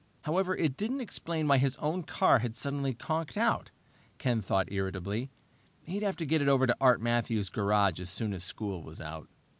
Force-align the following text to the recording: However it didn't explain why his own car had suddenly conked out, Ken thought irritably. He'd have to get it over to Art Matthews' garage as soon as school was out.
However 0.21 0.55
it 0.55 0.77
didn't 0.77 0.99
explain 1.01 1.47
why 1.47 1.59
his 1.59 1.77
own 1.77 2.01
car 2.01 2.39
had 2.39 2.55
suddenly 2.55 2.95
conked 2.95 3.37
out, 3.37 3.69
Ken 4.17 4.41
thought 4.41 4.71
irritably. 4.71 5.29
He'd 5.83 6.01
have 6.01 6.17
to 6.17 6.25
get 6.25 6.41
it 6.41 6.47
over 6.47 6.65
to 6.65 6.75
Art 6.81 6.99
Matthews' 6.99 7.49
garage 7.49 7.99
as 7.99 8.09
soon 8.09 8.33
as 8.33 8.43
school 8.43 8.81
was 8.81 8.99
out. 8.99 9.29